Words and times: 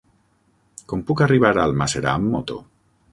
Com 0.93 1.03
puc 1.09 1.21
arribar 1.25 1.51
a 1.57 1.65
Almàssera 1.67 2.09
amb 2.15 2.33
moto? 2.37 2.57